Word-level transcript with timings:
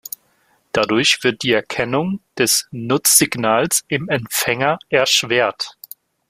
Dadurch 0.71 1.19
wird 1.23 1.43
die 1.43 1.51
Erkennung 1.51 2.21
des 2.35 2.67
Nutzsignals 2.71 3.83
im 3.87 4.09
Empfänger 4.09 4.79
erschwert. 4.89 5.77